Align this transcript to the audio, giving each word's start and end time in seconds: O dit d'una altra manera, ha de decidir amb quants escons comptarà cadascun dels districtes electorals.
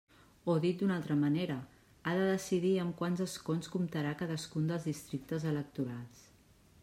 O 0.51 0.53
dit 0.61 0.77
d'una 0.83 0.95
altra 0.99 1.17
manera, 1.23 1.57
ha 2.05 2.13
de 2.19 2.23
decidir 2.29 2.73
amb 2.85 2.97
quants 3.03 3.23
escons 3.27 3.71
comptarà 3.77 4.13
cadascun 4.23 4.71
dels 4.73 4.87
districtes 4.93 5.49
electorals. 5.55 6.25